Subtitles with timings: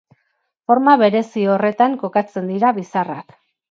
[0.71, 3.43] Forma berezi horretan kokatzen dira bizarrak.